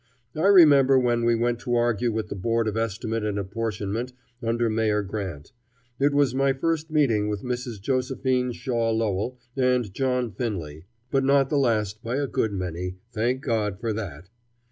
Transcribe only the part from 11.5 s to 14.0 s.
the last by a good many, thank God for